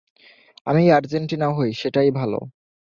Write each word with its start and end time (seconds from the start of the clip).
আমিই 0.67 0.89
আর্জেন্টিনা 0.91 1.47
হই, 1.53 1.71
সেটাই 1.73 2.09
ভালো। 2.11 2.39